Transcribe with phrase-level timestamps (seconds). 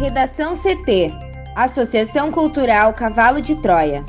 [0.00, 1.12] Redação CT
[1.54, 4.02] Associação Cultural Cavalo de Troia.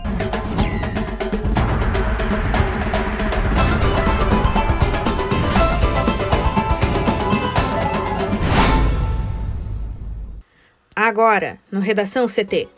[10.95, 12.69] Agora, no Redação CT.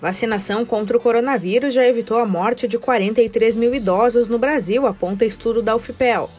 [0.00, 5.24] Vacinação contra o coronavírus já evitou a morte de 43 mil idosos no Brasil, aponta
[5.24, 6.30] estudo da UFPEL.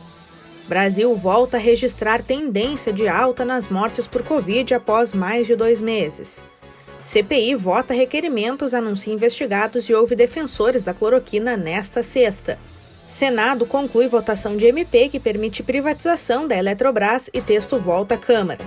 [0.72, 5.82] Brasil volta a registrar tendência de alta nas mortes por Covid após mais de dois
[5.82, 6.46] meses.
[7.04, 12.58] CPI vota requerimentos, anuncia investigados e houve defensores da cloroquina nesta sexta.
[13.06, 18.64] Senado conclui votação de MP que permite privatização da Eletrobras e texto volta à Câmara.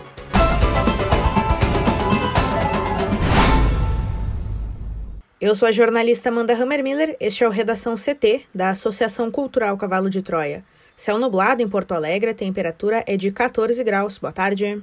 [5.41, 10.11] Eu sou a jornalista Amanda Hammermiller, este é o Redação CT, da Associação Cultural Cavalo
[10.11, 10.63] de Troia.
[10.97, 14.17] Céu nublado em Porto Alegre, a temperatura é de 14 graus.
[14.17, 14.81] Boa tarde.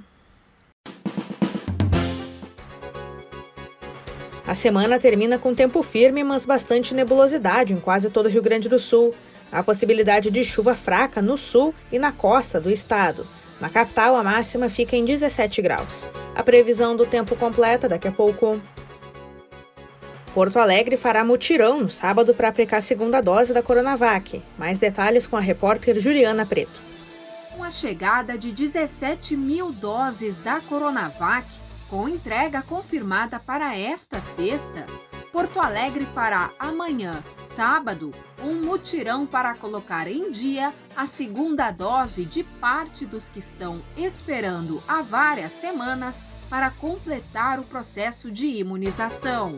[4.45, 8.67] A semana termina com tempo firme, mas bastante nebulosidade em quase todo o Rio Grande
[8.67, 9.13] do Sul.
[9.49, 13.25] Há possibilidade de chuva fraca no sul e na costa do estado.
[13.61, 16.09] Na capital, a máxima fica em 17 graus.
[16.35, 18.59] A previsão do tempo completa daqui a pouco.
[20.33, 24.41] Porto Alegre fará mutirão no sábado para aplicar a segunda dose da Coronavac.
[24.57, 26.79] Mais detalhes com a repórter Juliana Preto.
[27.53, 31.45] Com a chegada de 17 mil doses da Coronavac,
[31.89, 34.85] com entrega confirmada para esta sexta,
[35.33, 42.43] Porto Alegre fará amanhã, sábado, um mutirão para colocar em dia a segunda dose de
[42.43, 49.57] parte dos que estão esperando há várias semanas para completar o processo de imunização.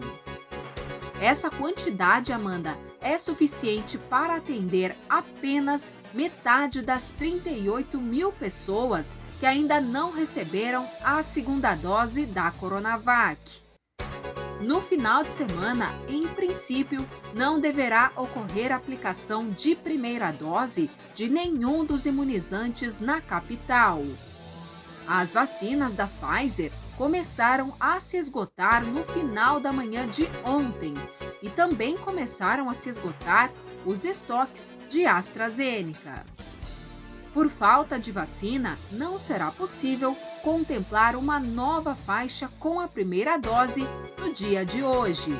[1.21, 9.79] Essa quantidade, Amanda, é suficiente para atender apenas metade das 38 mil pessoas que ainda
[9.79, 13.61] não receberam a segunda dose da Coronavac.
[14.61, 21.83] No final de semana, em princípio, não deverá ocorrer aplicação de primeira dose de nenhum
[21.83, 24.01] dos imunizantes na capital.
[25.05, 30.93] As vacinas da Pfizer começaram a se esgotar no final da manhã de ontem
[31.41, 33.51] e também começaram a se esgotar
[33.85, 36.25] os estoques de AstraZeneca.
[37.33, 43.87] Por falta de vacina, não será possível contemplar uma nova faixa com a primeira dose
[44.19, 45.31] no dia de hoje.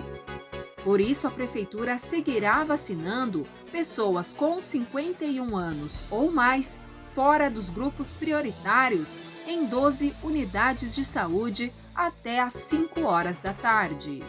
[0.84, 6.78] Por isso, a Prefeitura seguirá vacinando pessoas com 51 anos ou mais
[7.13, 14.24] fora dos grupos prioritários em 12 unidades de saúde até às 5 horas da tarde.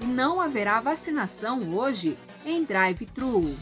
[0.00, 3.56] Não haverá vacinação hoje em drive-thru.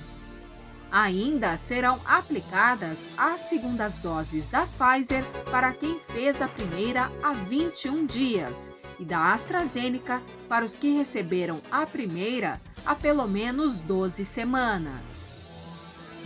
[0.91, 8.07] Ainda serão aplicadas as segundas doses da Pfizer para quem fez a primeira há 21
[8.07, 15.36] dias e da AstraZeneca para os que receberam a primeira há pelo menos 12 semanas.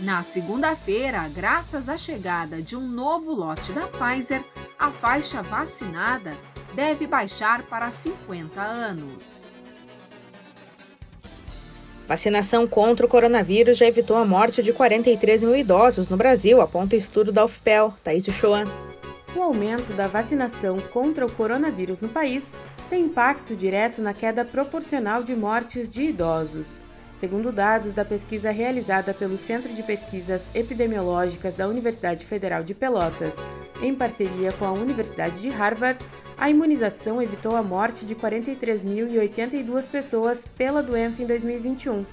[0.01, 4.43] Na segunda-feira, graças à chegada de um novo lote da Pfizer,
[4.79, 6.35] a faixa vacinada
[6.73, 9.47] deve baixar para 50 anos.
[12.07, 16.95] Vacinação contra o coronavírus já evitou a morte de 43 mil idosos no Brasil, aponta
[16.95, 17.93] estudo da UFPEL.
[18.03, 18.63] Thaís de Choan.
[19.35, 22.55] O aumento da vacinação contra o coronavírus no país
[22.89, 26.79] tem impacto direto na queda proporcional de mortes de idosos.
[27.21, 33.35] Segundo dados da pesquisa realizada pelo Centro de Pesquisas Epidemiológicas da Universidade Federal de Pelotas,
[33.79, 36.03] em parceria com a Universidade de Harvard,
[36.35, 42.03] a imunização evitou a morte de 43.082 pessoas pela doença em 2021.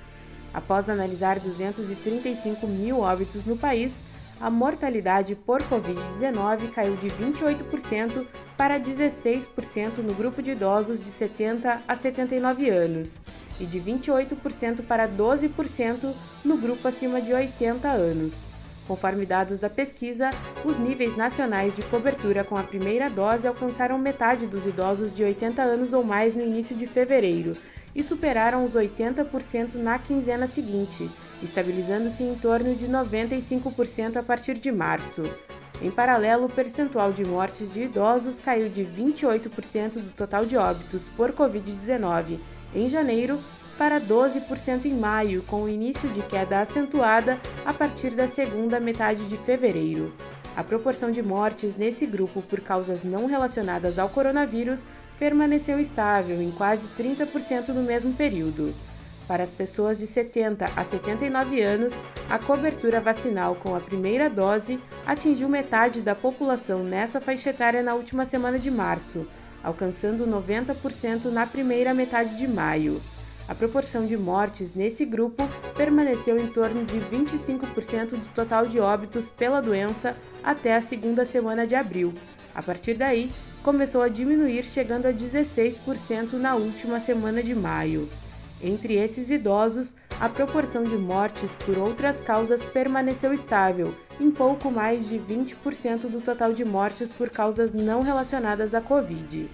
[0.53, 4.03] Após analisar 235 mil óbitos no país,
[4.41, 8.25] a mortalidade por Covid-19 caiu de 28%
[8.57, 13.21] para 16% no grupo de idosos de 70 a 79 anos
[13.61, 18.45] e de 28% para 12% no grupo acima de 80 anos.
[18.87, 20.31] Conforme dados da pesquisa,
[20.65, 25.61] os níveis nacionais de cobertura com a primeira dose alcançaram metade dos idosos de 80
[25.61, 27.53] anos ou mais no início de fevereiro
[27.95, 31.11] e superaram os 80% na quinzena seguinte,
[31.43, 35.23] estabilizando-se em torno de 95% a partir de março.
[35.81, 41.05] Em paralelo, o percentual de mortes de idosos caiu de 28% do total de óbitos
[41.17, 42.39] por Covid-19
[42.75, 43.41] em janeiro
[43.77, 49.25] para 12% em maio, com o início de queda acentuada a partir da segunda metade
[49.27, 50.13] de fevereiro.
[50.57, 54.85] A proporção de mortes nesse grupo por causas não relacionadas ao coronavírus
[55.17, 58.75] permaneceu estável em quase 30% no mesmo período.
[59.29, 61.95] Para as pessoas de 70 a 79 anos,
[62.31, 67.95] a cobertura vacinal com a primeira dose atingiu metade da população nessa faixa etária na
[67.95, 69.29] última semana de março,
[69.63, 73.03] alcançando 90% na primeira metade de maio.
[73.47, 75.47] A proporção de mortes nesse grupo
[75.77, 81.67] permaneceu em torno de 25% do total de óbitos pela doença até a segunda semana
[81.67, 82.15] de abril.
[82.55, 83.31] A partir daí,
[83.63, 88.09] começou a diminuir, chegando a 16% na última semana de maio.
[88.63, 95.09] Entre esses idosos, a proporção de mortes por outras causas permaneceu estável, em pouco mais
[95.09, 99.49] de 20% do total de mortes por causas não relacionadas à Covid.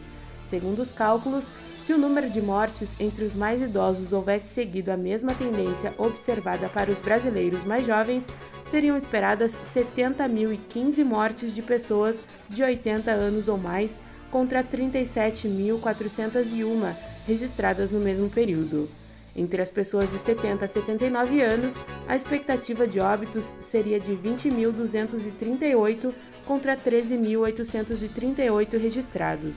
[0.46, 1.52] Segundo os cálculos,
[1.82, 6.66] se o número de mortes entre os mais idosos houvesse seguido a mesma tendência observada
[6.68, 8.26] para os brasileiros mais jovens,
[8.70, 12.16] seriam esperadas 70.015 mortes de pessoas
[12.48, 18.88] de 80 anos ou mais, contra 37.401 registradas no mesmo período.
[19.36, 21.74] Entre as pessoas de 70 a 79 anos,
[22.06, 26.12] a expectativa de óbitos seria de 20.238
[26.46, 29.56] contra 13.838 registrados.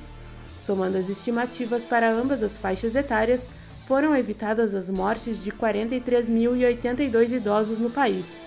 [0.64, 3.48] Somando as estimativas para ambas as faixas etárias,
[3.86, 8.42] foram evitadas as mortes de 43.082 idosos no país.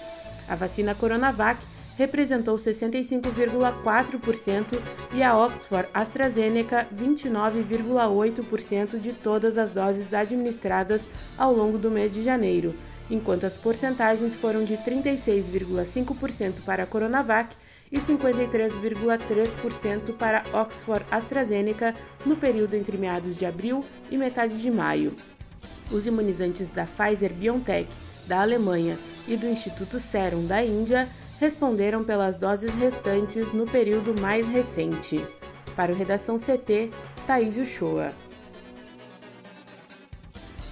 [0.48, 1.62] A vacina Coronavac
[1.96, 4.78] representou 65,4%
[5.14, 11.06] e a Oxford AstraZeneca 29,8% de todas as doses administradas
[11.36, 12.74] ao longo do mês de janeiro,
[13.10, 17.56] enquanto as porcentagens foram de 36,5% para a Coronavac
[17.92, 21.92] e 53,3% para Oxford AstraZeneca
[22.24, 25.12] no período entre meados de abril e metade de maio.
[25.90, 27.88] Os imunizantes da Pfizer BioNTech,
[28.28, 28.96] da Alemanha,
[29.26, 31.06] e do Instituto Serum da Índia
[31.40, 35.24] responderam pelas doses restantes no período mais recente.
[35.74, 36.90] Para o Redação CT,
[37.26, 38.12] Thaís Uchoa.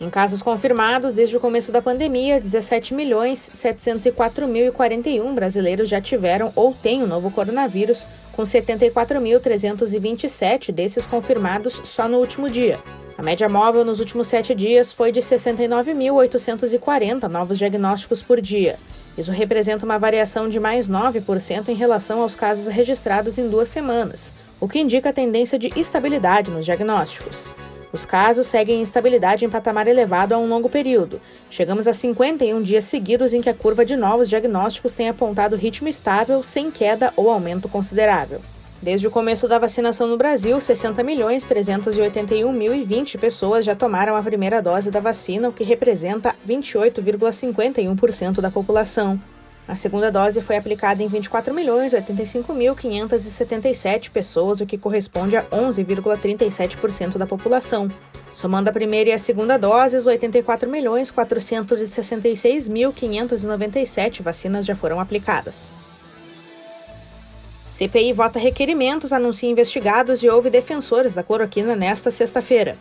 [0.00, 7.06] Em casos confirmados, desde o começo da pandemia, 17.704.041 brasileiros já tiveram ou têm o
[7.06, 12.78] novo coronavírus, com 74.327 desses confirmados só no último dia.
[13.18, 18.78] A média móvel nos últimos sete dias foi de 69.840 novos diagnósticos por dia.
[19.18, 24.32] Isso representa uma variação de mais 9% em relação aos casos registrados em duas semanas,
[24.58, 27.50] o que indica a tendência de estabilidade nos diagnósticos.
[27.92, 31.20] Os casos seguem estabilidade em patamar elevado há um longo período.
[31.50, 35.88] Chegamos a 51 dias seguidos em que a curva de novos diagnósticos tem apontado ritmo
[35.88, 38.40] estável, sem queda ou aumento considerável.
[38.80, 43.74] Desde o começo da vacinação no Brasil, 60 milhões 381 mil e 20 pessoas já
[43.74, 49.20] tomaram a primeira dose da vacina, o que representa 28,51% da população.
[49.70, 55.36] A segunda dose foi aplicada em 24 milhões 85 mil 577 pessoas, o que corresponde
[55.36, 57.88] a 11,37% da população.
[58.32, 64.98] Somando a primeira e a segunda doses, 84 milhões 466 mil 597 vacinas já foram
[64.98, 65.70] aplicadas.
[67.68, 72.76] CPI vota requerimentos, anuncia investigados e ouve defensores da cloroquina nesta sexta-feira.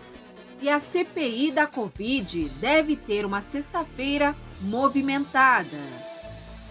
[0.60, 6.09] E a CPI da Covid deve ter uma sexta-feira movimentada.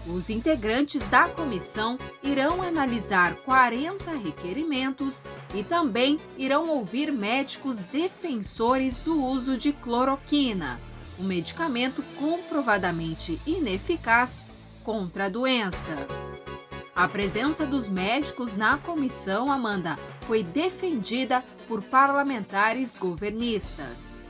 [0.07, 9.23] Os integrantes da comissão irão analisar 40 requerimentos e também irão ouvir médicos defensores do
[9.23, 10.79] uso de cloroquina,
[11.19, 14.47] um medicamento comprovadamente ineficaz
[14.83, 15.95] contra a doença.
[16.95, 24.23] A presença dos médicos na comissão, Amanda, foi defendida por parlamentares governistas.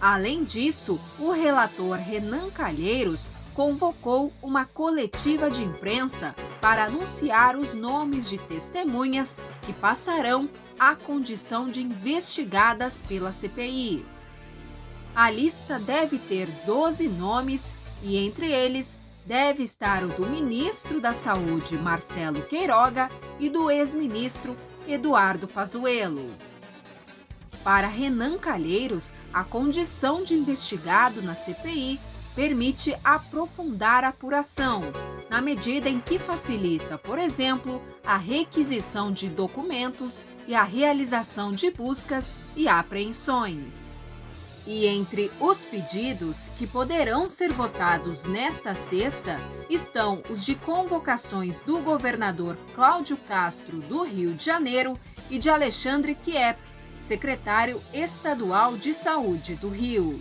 [0.00, 8.30] Além disso, o relator Renan Calheiros convocou uma coletiva de imprensa para anunciar os nomes
[8.30, 10.48] de testemunhas que passarão
[10.78, 14.06] à condição de investigadas pela CPI.
[15.12, 18.96] A lista deve ter 12 nomes e, entre eles,
[19.26, 23.10] deve estar o do ministro da Saúde, Marcelo Queiroga,
[23.40, 26.30] e do ex-ministro Eduardo Pazuello.
[27.64, 31.98] Para Renan Calheiros, a condição de investigado na CPI
[32.38, 34.80] permite aprofundar a apuração,
[35.28, 41.68] na medida em que facilita, por exemplo, a requisição de documentos e a realização de
[41.68, 43.96] buscas e apreensões.
[44.64, 49.36] E entre os pedidos que poderão ser votados nesta sexta
[49.68, 54.96] estão os de convocações do governador Cláudio Castro do Rio de Janeiro
[55.28, 56.56] e de Alexandre Kiep,
[57.00, 60.20] secretário estadual de Saúde do Rio.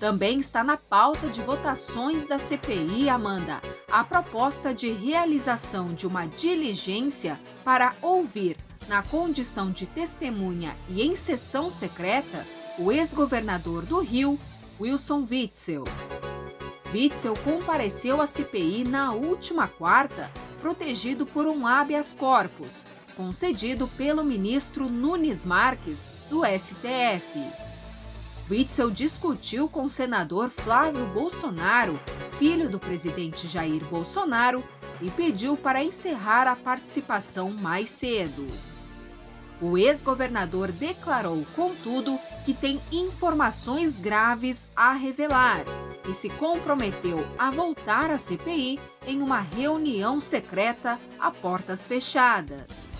[0.00, 3.60] Também está na pauta de votações da CPI, Amanda,
[3.92, 8.56] a proposta de realização de uma diligência para ouvir,
[8.88, 12.46] na condição de testemunha e em sessão secreta,
[12.78, 14.38] o ex-governador do Rio,
[14.80, 15.84] Wilson Witzel.
[16.94, 20.30] Witzel compareceu à CPI na última quarta,
[20.62, 27.69] protegido por um habeas corpus, concedido pelo ministro Nunes Marques, do STF.
[28.50, 31.96] Witzel discutiu com o senador Flávio Bolsonaro,
[32.36, 34.64] filho do presidente Jair Bolsonaro,
[35.00, 38.48] e pediu para encerrar a participação mais cedo.
[39.60, 45.62] O ex-governador declarou, contudo, que tem informações graves a revelar
[46.08, 52.94] e se comprometeu a voltar à CPI em uma reunião secreta a portas fechadas.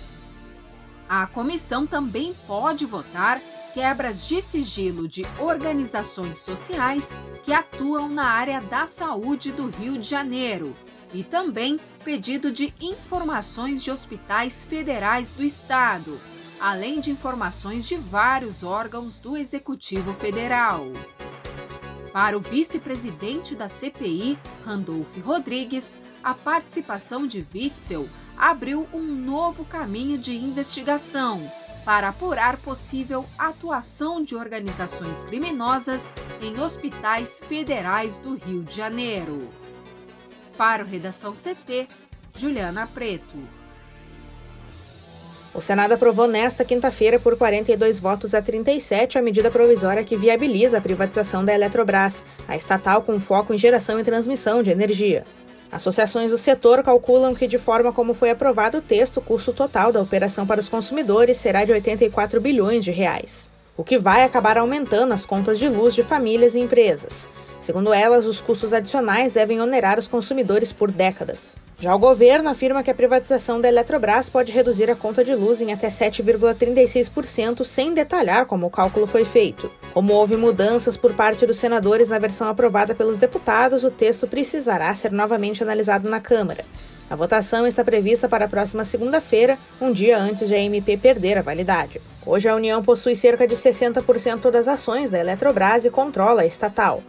[1.09, 3.41] A comissão também pode votar
[3.73, 10.07] quebras de sigilo de organizações sociais que atuam na área da saúde do Rio de
[10.07, 10.73] Janeiro
[11.13, 16.19] e também pedido de informações de hospitais federais do estado,
[16.59, 20.85] além de informações de vários órgãos do Executivo Federal.
[22.13, 30.17] Para o vice-presidente da CPI, Randolph Rodrigues, a participação de Witzel abriu um novo caminho
[30.17, 31.49] de investigação
[31.85, 39.49] para apurar possível atuação de organizações criminosas em hospitais federais do Rio de Janeiro.
[40.57, 41.87] Para o Redação CT,
[42.35, 43.61] Juliana Preto.
[45.53, 50.77] O Senado aprovou nesta quinta-feira, por 42 votos a 37, a medida provisória que viabiliza
[50.77, 55.25] a privatização da Eletrobras, a estatal com foco em geração e transmissão de energia.
[55.71, 59.91] Associações do setor calculam que, de forma como foi aprovado o texto, o custo total
[59.91, 64.57] da operação para os consumidores será de 84 bilhões de reais, o que vai acabar
[64.57, 67.29] aumentando as contas de luz de famílias e empresas.
[67.61, 71.55] Segundo elas, os custos adicionais devem onerar os consumidores por décadas.
[71.81, 75.61] Já o governo afirma que a privatização da Eletrobras pode reduzir a conta de luz
[75.61, 79.67] em até 7,36%, sem detalhar como o cálculo foi feito.
[79.91, 84.93] Como houve mudanças por parte dos senadores na versão aprovada pelos deputados, o texto precisará
[84.93, 86.63] ser novamente analisado na Câmara.
[87.09, 91.39] A votação está prevista para a próxima segunda-feira, um dia antes de a MP perder
[91.39, 91.99] a validade.
[92.23, 97.01] Hoje, a União possui cerca de 60% das ações da Eletrobras e controla a estatal.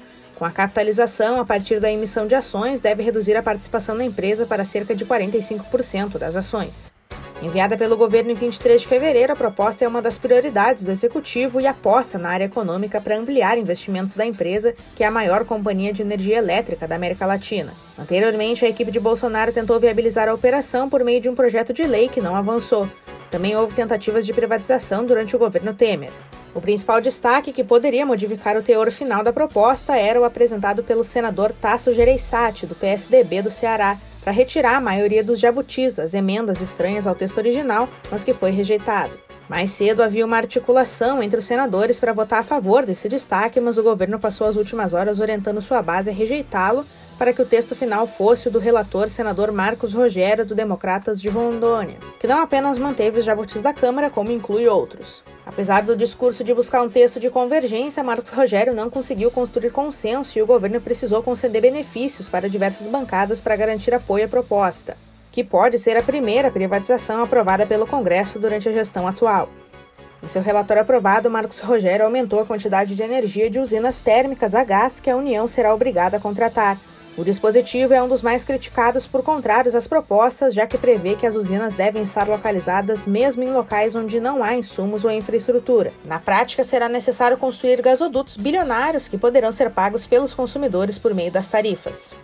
[0.42, 4.44] Com a capitalização a partir da emissão de ações, deve reduzir a participação da empresa
[4.44, 6.92] para cerca de 45% das ações.
[7.40, 11.60] Enviada pelo governo em 23 de fevereiro, a proposta é uma das prioridades do executivo
[11.60, 15.92] e aposta na área econômica para ampliar investimentos da empresa, que é a maior companhia
[15.92, 17.72] de energia elétrica da América Latina.
[17.96, 21.86] Anteriormente, a equipe de Bolsonaro tentou viabilizar a operação por meio de um projeto de
[21.86, 22.90] lei que não avançou.
[23.30, 26.10] Também houve tentativas de privatização durante o governo Temer.
[26.54, 31.02] O principal destaque que poderia modificar o teor final da proposta era o apresentado pelo
[31.02, 36.60] senador Tasso Gereissati, do PSDB do Ceará, para retirar a maioria dos jabutis, as emendas
[36.60, 39.31] estranhas ao texto original, mas que foi rejeitado.
[39.52, 43.76] Mais cedo havia uma articulação entre os senadores para votar a favor desse destaque, mas
[43.76, 46.86] o governo passou as últimas horas orientando sua base a rejeitá-lo
[47.18, 51.28] para que o texto final fosse o do relator senador Marcos Rogério, do Democratas de
[51.28, 55.22] Rondônia, que não apenas manteve os jabutis da Câmara, como inclui outros.
[55.44, 60.38] Apesar do discurso de buscar um texto de convergência, Marcos Rogério não conseguiu construir consenso
[60.38, 64.96] e o governo precisou conceder benefícios para diversas bancadas para garantir apoio à proposta,
[65.32, 69.48] que pode ser a primeira privatização aprovada pelo Congresso durante a gestão atual.
[70.22, 74.62] Em seu relatório aprovado, Marcos Rogério aumentou a quantidade de energia de usinas térmicas a
[74.62, 76.78] gás que a União será obrigada a contratar.
[77.16, 81.26] O dispositivo é um dos mais criticados por contrários às propostas, já que prevê que
[81.26, 85.92] as usinas devem estar localizadas mesmo em locais onde não há insumos ou infraestrutura.
[86.04, 91.30] Na prática, será necessário construir gasodutos bilionários que poderão ser pagos pelos consumidores por meio
[91.30, 92.14] das tarifas.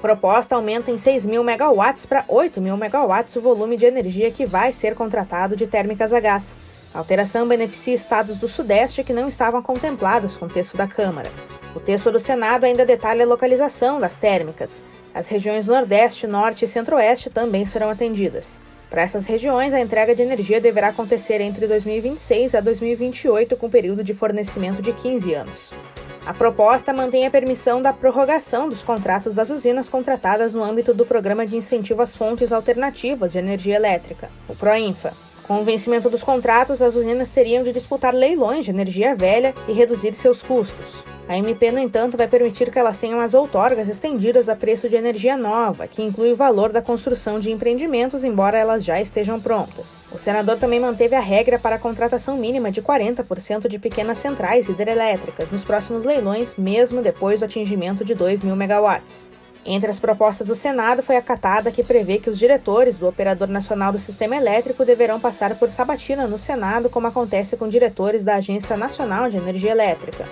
[0.00, 4.46] Proposta aumenta em 6 mil megawatts para 8 mil megawatts o volume de energia que
[4.46, 6.56] vai ser contratado de térmicas a gás.
[6.94, 11.30] A alteração beneficia estados do Sudeste que não estavam contemplados com o texto da Câmara.
[11.76, 14.86] O texto do Senado ainda detalha a localização das térmicas.
[15.14, 18.60] As regiões Nordeste, Norte e Centro-Oeste também serão atendidas.
[18.88, 24.02] Para essas regiões, a entrega de energia deverá acontecer entre 2026 a 2028, com período
[24.02, 25.70] de fornecimento de 15 anos.
[26.26, 31.06] A proposta mantém a permissão da prorrogação dos contratos das usinas contratadas no âmbito do
[31.06, 35.14] Programa de Incentivo às Fontes Alternativas de Energia Elétrica, o PROINFA.
[35.50, 39.72] Com o vencimento dos contratos, as usinas teriam de disputar leilões de energia velha e
[39.72, 41.02] reduzir seus custos.
[41.28, 44.94] A MP, no entanto, vai permitir que elas tenham as outorgas estendidas a preço de
[44.94, 50.00] energia nova, que inclui o valor da construção de empreendimentos, embora elas já estejam prontas.
[50.12, 54.68] O senador também manteve a regra para a contratação mínima de 40% de pequenas centrais
[54.68, 59.26] hidrelétricas nos próximos leilões, mesmo depois do atingimento de 2 mil megawatts.
[59.72, 63.92] Entre as propostas do Senado foi acatada que prevê que os diretores do Operador Nacional
[63.92, 68.76] do Sistema Elétrico deverão passar por sabatina no Senado, como acontece com diretores da Agência
[68.76, 70.24] Nacional de Energia Elétrica.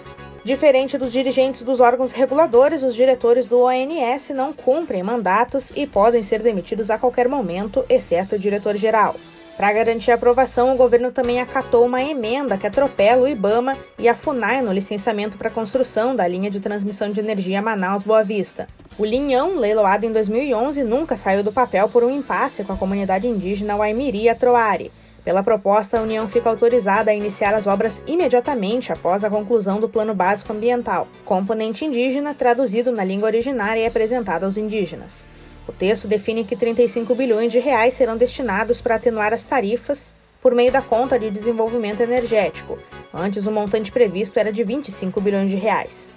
[0.43, 6.25] Diferente dos dirigentes dos órgãos reguladores, os diretores do ONS não cumprem mandatos e podem
[6.25, 9.15] ser demitidos a qualquer momento, exceto o diretor-geral.
[9.59, 14.09] Para garantir a aprovação, o governo também acatou uma emenda que atropela o IBAMA e
[14.09, 18.69] a FUNAI no licenciamento para a construção da linha de transmissão de energia Manaus-Boa Vista.
[18.97, 23.27] O linhão, leiloado em 2011, nunca saiu do papel por um impasse com a comunidade
[23.27, 24.93] indígena Waimiri Atroari.
[25.25, 29.89] Pela proposta, a União fica autorizada a iniciar as obras imediatamente após a conclusão do
[29.89, 35.27] Plano Básico Ambiental, componente indígena traduzido na língua originária e apresentado aos indígenas.
[35.69, 40.55] O texto define que 35 bilhões de reais serão destinados para atenuar as tarifas por
[40.55, 42.79] meio da conta de desenvolvimento energético.
[43.13, 46.11] Antes, o montante previsto era de 25 bilhões de reais.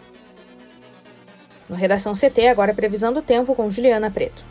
[1.68, 4.44] No Redação CT, agora previsão do tempo com Juliana Preto.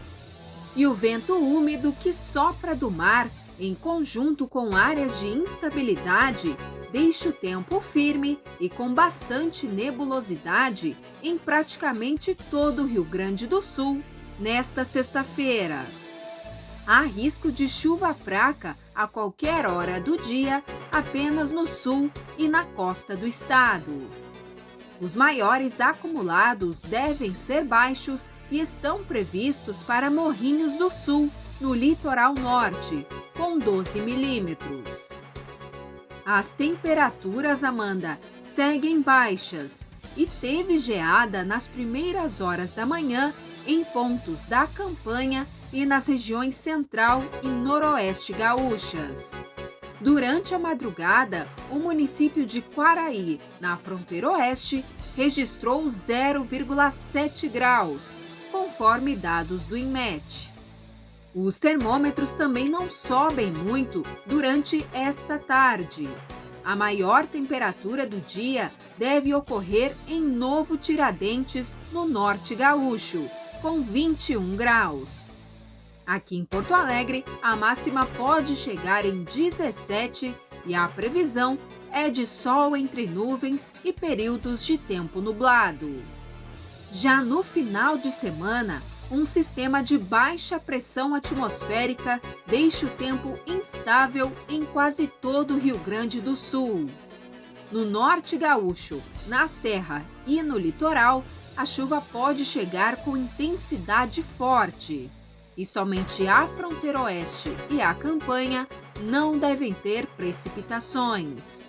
[0.77, 6.57] E o vento úmido que sopra do mar em conjunto com áreas de instabilidade,
[6.91, 13.61] deixa o tempo firme e com bastante nebulosidade em praticamente todo o Rio Grande do
[13.61, 14.03] Sul
[14.41, 15.85] nesta sexta-feira.
[16.87, 22.65] Há risco de chuva fraca a qualquer hora do dia apenas no sul e na
[22.65, 23.93] costa do estado.
[24.99, 32.35] Os maiores acumulados devem ser baixos e estão previstos para Morrinhos do Sul, no litoral
[32.35, 35.11] norte, com 12 milímetros.
[36.25, 39.87] As temperaturas, Amanda, seguem baixas
[40.17, 43.33] e teve geada nas primeiras horas da manhã
[43.67, 49.33] em pontos da campanha e nas regiões central e noroeste gaúchas.
[50.01, 58.17] Durante a madrugada, o município de Quaraí, na fronteira oeste, registrou 0,7 graus,
[58.51, 60.51] conforme dados do INMET.
[61.35, 66.09] Os termômetros também não sobem muito durante esta tarde.
[66.65, 73.29] A maior temperatura do dia deve ocorrer em Novo Tiradentes, no norte gaúcho,
[73.61, 75.31] com 21 graus.
[76.07, 80.35] Aqui em Porto Alegre, a máxima pode chegar em 17
[80.67, 81.59] e a previsão
[81.93, 86.03] é de sol entre nuvens e períodos de tempo nublado.
[86.93, 94.33] Já no final de semana, um sistema de baixa pressão atmosférica deixa o tempo instável
[94.49, 96.89] em quase todo o Rio Grande do Sul.
[97.71, 101.25] No norte gaúcho, na serra e no litoral,
[101.61, 105.11] a chuva pode chegar com intensidade forte.
[105.57, 108.67] E somente a fronteira oeste e a campanha
[109.03, 111.69] não devem ter precipitações.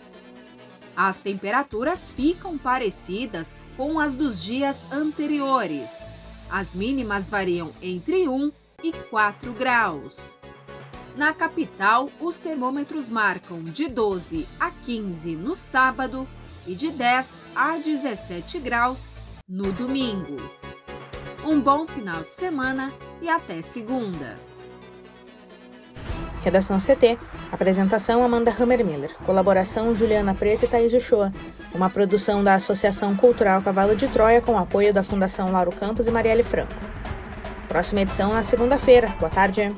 [0.95, 6.09] As temperaturas ficam parecidas com as dos dias anteriores
[6.51, 8.51] as mínimas variam entre 1
[8.83, 10.37] e 4 graus.
[11.15, 16.27] Na capital, os termômetros marcam de 12 a 15 no sábado
[16.67, 19.15] e de 10 a 17 graus
[19.51, 20.37] no domingo.
[21.43, 22.89] Um bom final de semana
[23.21, 24.37] e até segunda.
[26.41, 27.19] Redação CT.
[27.51, 29.13] Apresentação Amanda Hammermiller.
[29.25, 31.33] Colaboração Juliana Preto e Thaís Uchoa.
[31.75, 36.11] Uma produção da Associação Cultural Cavalo de Troia com apoio da Fundação Lauro Campos e
[36.11, 36.73] Marielle Franco.
[37.67, 39.13] Próxima edição na segunda-feira.
[39.19, 39.75] Boa tarde.